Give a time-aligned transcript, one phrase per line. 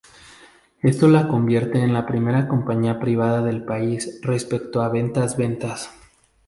[0.81, 5.91] Esto la convierte en la primera compañía privada del país respecto a ventas ventas.